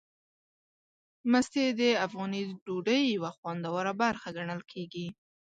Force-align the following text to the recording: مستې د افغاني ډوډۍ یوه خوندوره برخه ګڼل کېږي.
مستې 1.31 1.63
د 1.79 1.81
افغاني 2.05 2.41
ډوډۍ 2.65 3.01
یوه 3.15 3.31
خوندوره 3.37 3.93
برخه 4.01 4.27
ګڼل 4.37 4.61
کېږي. 4.71 5.07